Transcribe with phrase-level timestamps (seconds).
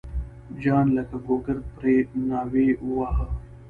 [0.61, 1.95] جان لکه ګوګرد پرې
[2.29, 3.27] ناوی وواهه.